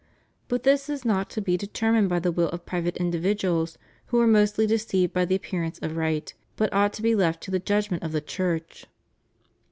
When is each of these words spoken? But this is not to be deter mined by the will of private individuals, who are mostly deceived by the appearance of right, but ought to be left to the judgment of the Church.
But 0.47 0.63
this 0.63 0.89
is 0.89 1.05
not 1.05 1.29
to 1.29 1.41
be 1.43 1.57
deter 1.57 1.91
mined 1.91 2.09
by 2.09 2.17
the 2.17 2.31
will 2.31 2.49
of 2.49 2.65
private 2.65 2.97
individuals, 2.97 3.77
who 4.07 4.19
are 4.19 4.25
mostly 4.25 4.65
deceived 4.65 5.13
by 5.13 5.25
the 5.25 5.35
appearance 5.35 5.77
of 5.83 5.95
right, 5.95 6.33
but 6.55 6.73
ought 6.73 6.93
to 6.93 7.03
be 7.03 7.13
left 7.13 7.43
to 7.43 7.51
the 7.51 7.59
judgment 7.59 8.01
of 8.01 8.11
the 8.11 8.19
Church. 8.19 8.87